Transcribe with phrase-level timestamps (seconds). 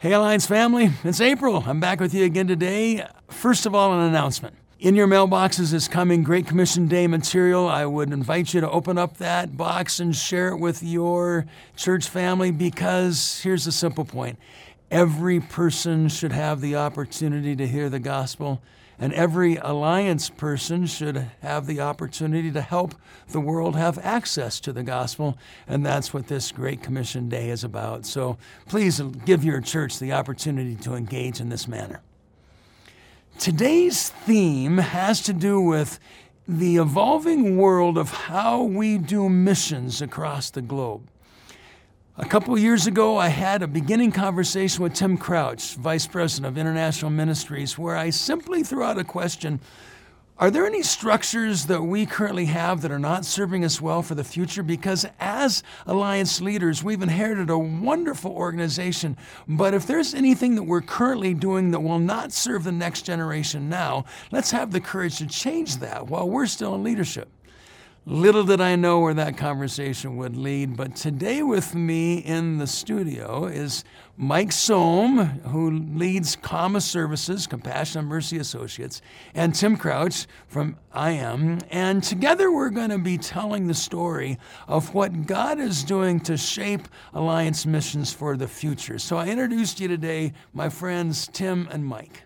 [0.00, 1.64] Hey, Alliance family, it's April.
[1.66, 3.04] I'm back with you again today.
[3.26, 4.54] First of all, an announcement.
[4.78, 7.68] In your mailboxes is coming Great Commission Day material.
[7.68, 12.08] I would invite you to open up that box and share it with your church
[12.08, 14.38] family because here's the simple point
[14.88, 18.62] every person should have the opportunity to hear the gospel,
[18.98, 22.94] and every Alliance person should have the opportunity to help
[23.28, 25.38] the world have access to the gospel.
[25.66, 28.06] And that's what this Great Commission Day is about.
[28.06, 32.00] So please give your church the opportunity to engage in this manner.
[33.38, 36.00] Today's theme has to do with
[36.48, 41.08] the evolving world of how we do missions across the globe.
[42.20, 46.58] A couple years ago, I had a beginning conversation with Tim Crouch, Vice President of
[46.58, 49.60] International Ministries, where I simply threw out a question
[50.36, 54.14] are there any structures that we currently have that are not serving us well for
[54.14, 54.62] the future?
[54.62, 59.16] Because as Alliance leaders, we've inherited a wonderful organization.
[59.48, 63.68] But if there's anything that we're currently doing that will not serve the next generation
[63.68, 67.28] now, let's have the courage to change that while we're still in leadership.
[68.10, 72.66] Little did I know where that conversation would lead, but today with me in the
[72.66, 73.84] studio is
[74.16, 79.02] Mike Sohm, who leads CAMA Services, Compassion and Mercy Associates,
[79.34, 81.58] and Tim Crouch from IM.
[81.68, 86.38] And together we're going to be telling the story of what God is doing to
[86.38, 88.98] shape Alliance missions for the future.
[88.98, 92.22] So I introduced you today, my friends Tim and Mike.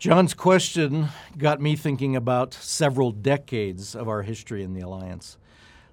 [0.00, 5.36] John's question got me thinking about several decades of our history in the Alliance.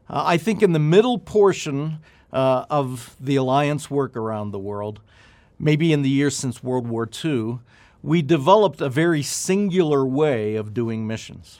[0.10, 2.00] Uh, I think in the middle portion
[2.32, 5.02] uh, of the Alliance work around the world,
[5.60, 7.60] maybe in the years since World War II,
[8.02, 11.60] we developed a very singular way of doing missions.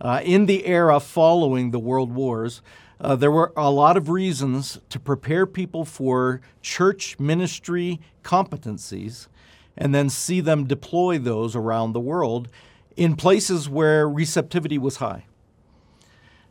[0.00, 2.62] Uh, in the era following the World Wars,
[3.00, 9.26] uh, there were a lot of reasons to prepare people for church ministry competencies
[9.76, 12.48] and then see them deploy those around the world
[12.96, 15.24] in places where receptivity was high.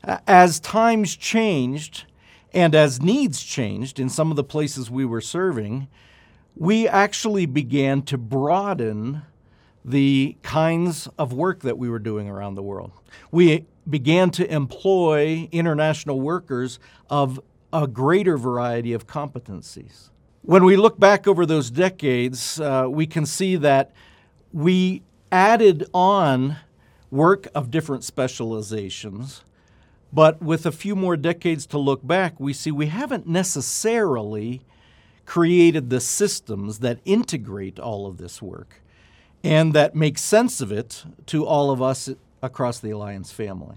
[0.03, 2.05] As times changed
[2.54, 5.88] and as needs changed in some of the places we were serving,
[6.55, 9.22] we actually began to broaden
[9.86, 12.92] the kinds of work that we were doing around the world.
[13.32, 16.80] We began to employ international workers
[17.10, 17.39] of
[17.72, 20.10] a greater variety of competencies.
[20.42, 23.92] When we look back over those decades, uh, we can see that
[24.54, 25.02] we
[25.32, 26.58] added on
[27.11, 29.44] work of different specializations,
[30.14, 34.61] but with a few more decades to look back, we see we haven't necessarily
[35.26, 38.82] created the systems that integrate all of this work
[39.44, 42.10] and that make sense of it to all of us
[42.42, 43.76] across the Alliance family.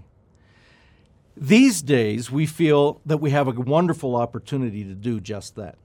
[1.37, 5.77] These days, we feel that we have a wonderful opportunity to do just that.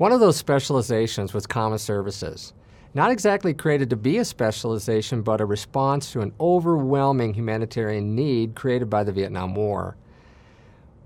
[0.00, 2.54] One of those specializations was CAMA Services.
[2.94, 8.54] Not exactly created to be a specialization, but a response to an overwhelming humanitarian need
[8.54, 9.98] created by the Vietnam War.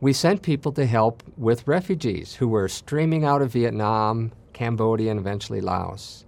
[0.01, 5.19] We sent people to help with refugees who were streaming out of Vietnam, Cambodia, and
[5.19, 6.25] eventually Laos.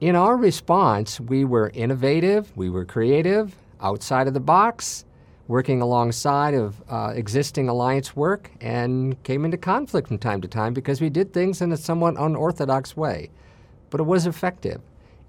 [0.00, 5.04] In our response, we were innovative, we were creative, outside of the box,
[5.48, 10.72] working alongside of uh, existing alliance work and came into conflict from time to time
[10.72, 13.30] because we did things in a somewhat unorthodox way.
[13.90, 14.80] But it was effective.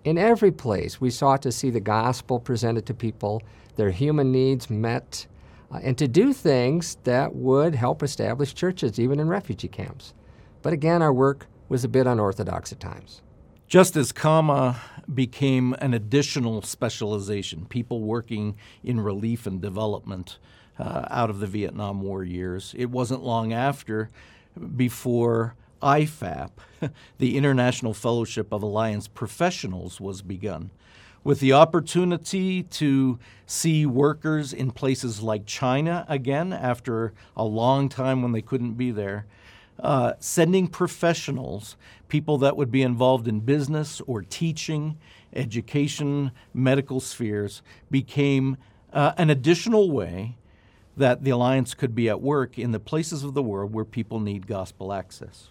[0.04, 3.42] In every place, we sought to see the gospel presented to people,
[3.76, 5.26] their human needs met,
[5.72, 10.14] uh, and to do things that would help establish churches, even in refugee camps.
[10.62, 13.22] But again, our work was a bit unorthodox at times.
[13.68, 14.80] Just as CAMA
[15.14, 20.38] became an additional specialization, people working in relief and development
[20.80, 24.10] uh, out of the Vietnam War years, it wasn't long after
[24.76, 26.50] before IFAP,
[27.18, 30.72] the International Fellowship of Alliance Professionals, was begun.
[31.24, 38.22] With the opportunity to see workers in places like China again after a long time
[38.22, 39.26] when they couldn't be there,
[39.80, 41.76] uh, sending professionals,
[42.08, 44.98] people that would be involved in business or teaching,
[45.34, 48.58] education, medical spheres, became
[48.92, 50.38] uh, an additional way
[50.96, 54.20] that the Alliance could be at work in the places of the world where people
[54.20, 55.50] need gospel access.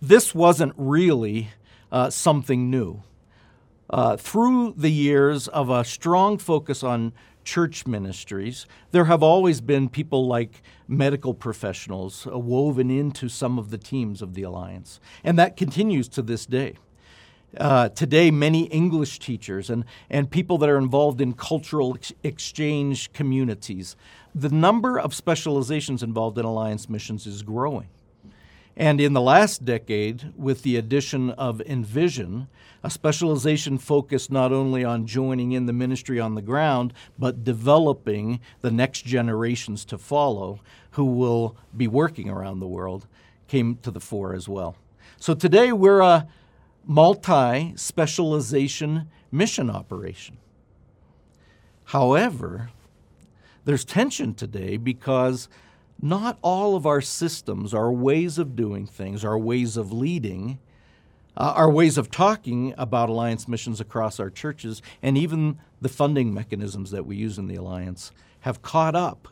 [0.00, 1.50] This wasn't really
[1.90, 3.02] uh, something new.
[3.88, 7.12] Uh, through the years of a strong focus on
[7.46, 13.70] church ministries, there have always been people like medical professionals uh, woven into some of
[13.70, 16.74] the teams of the Alliance, and that continues to this day.
[17.56, 23.12] Uh, today, many English teachers and, and people that are involved in cultural ex- exchange
[23.12, 23.96] communities,
[24.34, 27.88] the number of specializations involved in Alliance missions is growing.
[28.76, 32.48] And in the last decade, with the addition of Envision,
[32.82, 38.38] a specialization focused not only on joining in the ministry on the ground, but developing
[38.60, 43.06] the next generations to follow who will be working around the world,
[43.48, 44.76] came to the fore as well.
[45.18, 46.28] So today we're a
[46.84, 50.36] multi specialization mission operation.
[51.84, 52.70] However,
[53.64, 55.48] there's tension today because
[56.00, 60.58] not all of our systems, our ways of doing things, our ways of leading,
[61.36, 66.32] uh, our ways of talking about Alliance missions across our churches, and even the funding
[66.32, 68.10] mechanisms that we use in the Alliance
[68.40, 69.28] have caught up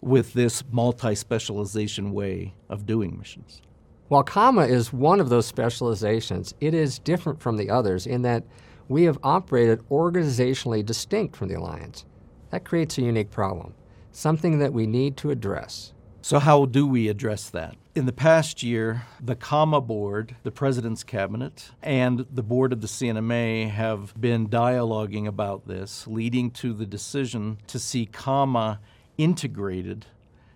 [0.00, 3.62] with this multi specialization way of doing missions.
[4.08, 8.44] While CAMA is one of those specializations, it is different from the others in that
[8.88, 12.06] we have operated organizationally distinct from the Alliance.
[12.50, 13.74] That creates a unique problem,
[14.12, 15.92] something that we need to address.
[16.20, 17.76] So, how do we address that?
[17.94, 22.88] In the past year, the CAMA board, the President's Cabinet, and the board of the
[22.88, 28.80] C&MA have been dialoguing about this, leading to the decision to see CAMA
[29.16, 30.06] integrated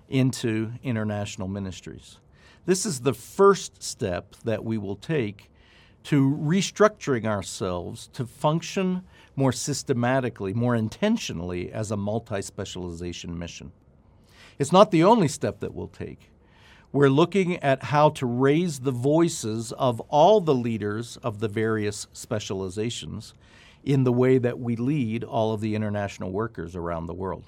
[0.09, 2.19] into international ministries.
[2.67, 5.49] This is the first step that we will take
[6.05, 9.05] to restructuring ourselves to function
[9.37, 13.70] more systematically, more intentionally as a multi specialization mission.
[14.59, 16.31] It's not the only step that we'll take.
[16.93, 22.07] We're looking at how to raise the voices of all the leaders of the various
[22.13, 23.33] specializations
[23.83, 27.45] in the way that we lead all of the international workers around the world.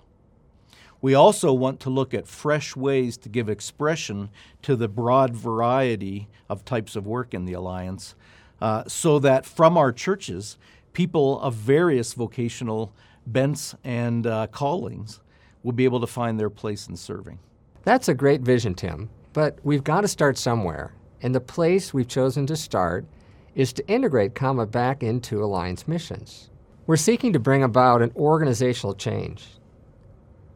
[1.03, 4.31] We also want to look at fresh ways to give expression
[4.63, 8.15] to the broad variety of types of work in the Alliance
[8.63, 10.57] uh, so that from our churches,
[10.95, 12.95] people of various vocational
[13.27, 15.21] bents and uh, callings
[15.65, 17.41] will be able to find their place in serving.
[17.83, 20.95] That's a great vision, Tim, but we've got to start somewhere.
[21.23, 23.07] And the place we've chosen to start
[23.55, 26.51] is to integrate CAMA back into Alliance missions.
[26.87, 29.47] We're seeking to bring about an organizational change.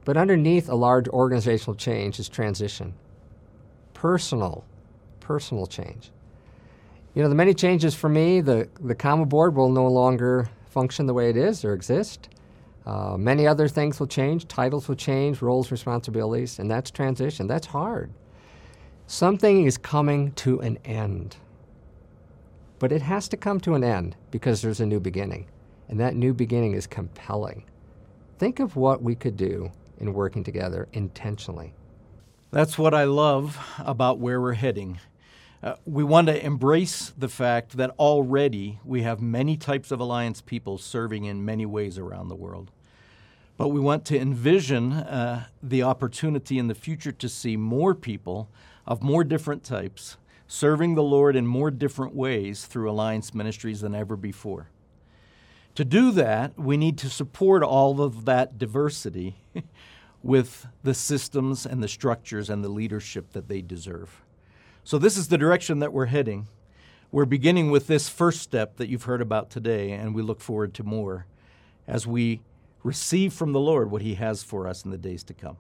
[0.05, 2.94] But underneath a large organizational change is transition,
[3.94, 4.64] personal,
[5.20, 6.11] personal change.
[7.14, 11.06] You know, the many changes for me, the, the CAMA board will no longer function
[11.06, 12.28] the way it is or exist.
[12.88, 14.49] Uh, many other things will change.
[14.49, 17.46] Titles will change, roles, responsibilities, and that's transition.
[17.46, 18.11] That's hard.
[19.06, 21.37] Something is coming to an end.
[22.79, 25.49] But it has to come to an end because there's a new beginning.
[25.88, 27.64] And that new beginning is compelling.
[28.38, 31.75] Think of what we could do in working together intentionally.
[32.52, 34.99] That's what I love about where we're heading.
[35.62, 40.40] Uh, we want to embrace the fact that already we have many types of alliance
[40.40, 42.70] people serving in many ways around the world.
[43.58, 48.49] But we want to envision uh, the opportunity in the future to see more people
[48.87, 50.16] of more different types
[50.46, 54.70] serving the Lord in more different ways through alliance ministries than ever before.
[55.75, 59.37] To do that, we need to support all of that diversity
[60.22, 64.22] with the systems and the structures and the leadership that they deserve.
[64.84, 66.49] So, this is the direction that we're heading.
[67.11, 70.75] We're beginning with this first step that you've heard about today, and we look forward
[70.75, 71.26] to more
[71.87, 72.40] as we
[72.88, 75.58] receive from the Lord what He has for us in the days to come.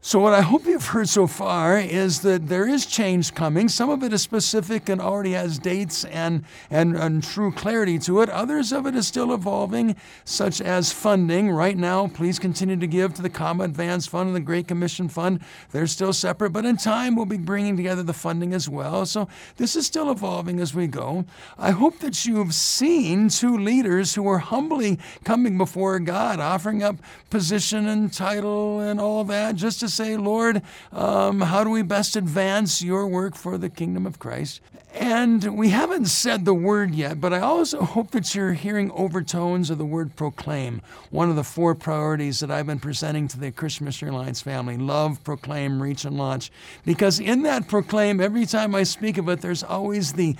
[0.00, 3.68] So, what I hope you've heard so far is that there is change coming.
[3.68, 8.20] Some of it is specific and already has dates and, and, and, true clarity to
[8.20, 8.30] it.
[8.30, 11.50] Others of it is still evolving, such as funding.
[11.50, 15.08] Right now, please continue to give to the CAMA Advance Fund and the Great Commission
[15.08, 15.40] Fund.
[15.72, 19.04] They're still separate, but in time, we'll be bringing together the funding as well.
[19.04, 21.24] So, this is still evolving as we go.
[21.58, 26.96] I hope that you've seen two leaders who are humbly coming before God, offering up
[27.30, 32.16] position and title and all that, just to say, Lord, um, how do we best
[32.16, 34.60] advance your work for the kingdom of Christ?
[34.94, 39.68] And we haven't said the word yet, but I also hope that you're hearing overtones
[39.68, 40.80] of the word proclaim,
[41.10, 44.78] one of the four priorities that I've been presenting to the Christian Missionary Alliance family
[44.78, 46.50] love, proclaim, reach, and launch.
[46.86, 50.36] Because in that proclaim, every time I speak of it, there's always the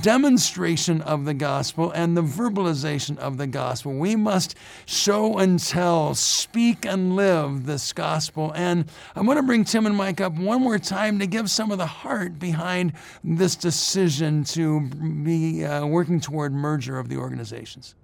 [0.00, 3.92] demonstration of the gospel and the verbalization of the gospel.
[3.92, 8.50] We must show and tell, speak and live this gospel.
[8.56, 11.70] And I want to bring Tim and Mike up one more time to give some
[11.70, 12.92] of the heart behind
[13.24, 17.94] this decision to be uh, working toward merger of the organizations.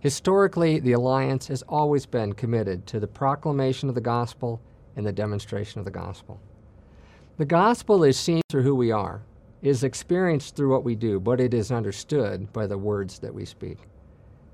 [0.00, 4.60] Historically, the Alliance has always been committed to the proclamation of the gospel
[4.96, 6.40] and the demonstration of the gospel.
[7.38, 9.22] The gospel is seen through who we are,
[9.62, 13.44] is experienced through what we do, but it is understood by the words that we
[13.44, 13.78] speak.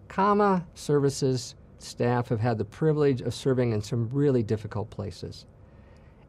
[0.08, 5.46] CAMA services staff have had the privilege of serving in some really difficult places.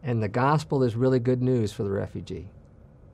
[0.04, 2.50] And the gospel is really good news for the refugee.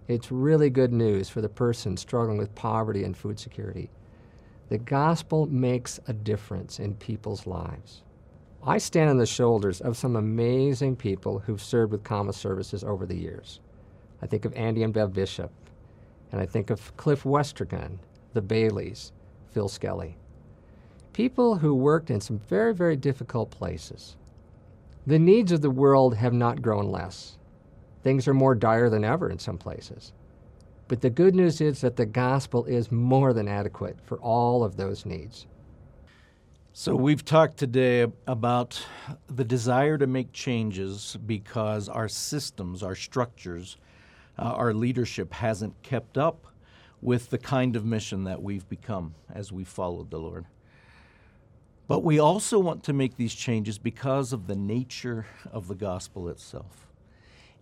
[0.07, 3.91] It's really good news for the person struggling with poverty and food security.
[4.69, 8.01] The gospel makes a difference in people's lives.
[8.63, 13.05] I stand on the shoulders of some amazing people who've served with CAMA Services over
[13.05, 13.59] the years.
[14.21, 15.51] I think of Andy and Bev Bishop,
[16.31, 17.99] and I think of Cliff Westergun,
[18.33, 19.11] the Baileys,
[19.51, 20.17] Phil Skelly.
[21.13, 24.17] People who worked in some very, very difficult places.
[25.07, 27.37] The needs of the world have not grown less.
[28.03, 30.13] Things are more dire than ever in some places.
[30.87, 34.75] But the good news is that the gospel is more than adequate for all of
[34.75, 35.47] those needs.
[36.73, 38.85] So, we've talked today about
[39.27, 43.77] the desire to make changes because our systems, our structures,
[44.37, 46.45] uh, our leadership hasn't kept up
[47.01, 50.45] with the kind of mission that we've become as we followed the Lord.
[51.89, 56.29] But we also want to make these changes because of the nature of the gospel
[56.29, 56.85] itself.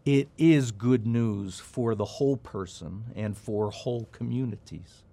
[0.04, 5.04] It is good news for the whole person and for whole communities.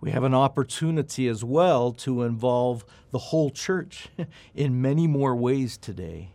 [0.00, 4.06] We have an opportunity as well to involve the whole church
[4.54, 6.30] in many more ways today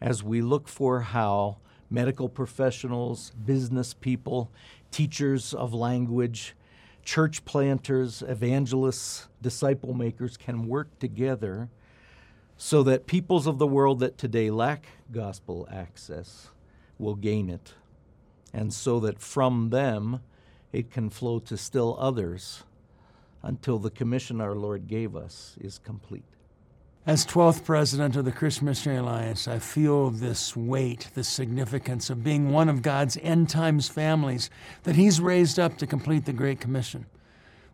[0.00, 1.56] as we look for how
[1.90, 4.52] medical professionals, business people,
[4.92, 6.54] teachers of language,
[7.04, 11.68] church planters, evangelists, disciple makers can work together
[12.56, 16.48] so that peoples of the world that today lack gospel access
[16.98, 17.74] will gain it,
[18.52, 20.20] and so that from them
[20.72, 22.62] it can flow to still others
[23.42, 26.24] until the commission our Lord gave us is complete.
[27.04, 32.22] As 12th president of the Christian Missionary Alliance, I feel this weight, this significance of
[32.22, 34.50] being one of God's end times families
[34.84, 37.06] that He's raised up to complete the Great Commission.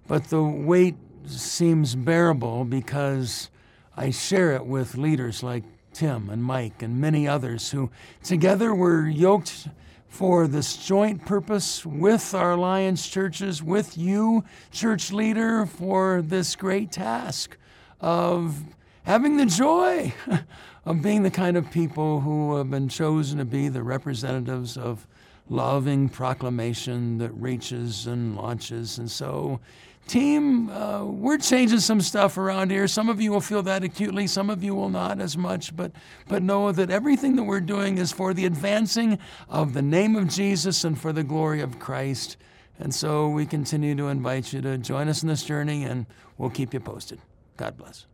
[0.07, 0.95] But the weight
[1.27, 3.51] seems bearable because
[3.95, 7.91] I share it with leaders like Tim and Mike and many others who
[8.23, 9.69] together were yoked
[10.09, 14.43] for this joint purpose with our alliance churches, with you,
[14.73, 17.59] church leader, for this great task
[18.01, 18.63] of
[19.09, 20.13] having the joy
[20.85, 25.07] of being the kind of people who have been chosen to be the representatives of
[25.49, 28.99] loving proclamation that reaches and launches.
[28.99, 29.61] And so,
[30.09, 32.87] team, uh, we're changing some stuff around here.
[32.87, 35.91] Some of you will feel that acutely, some of you will not as much, but,
[36.29, 40.29] but know that everything that we're doing is for the advancing of the name of
[40.29, 42.37] Jesus and for the glory of Christ.
[42.79, 46.05] And so we continue to invite you to join us in this journey, and
[46.37, 47.21] we'll keep you posted.
[47.57, 48.05] God bless.